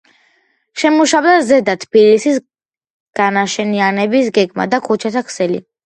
[0.83, 2.41] შემუშავდა „ზედა თბილისის“
[3.23, 5.67] განაშენიანების გეგმა და ქუჩათა ქსელი.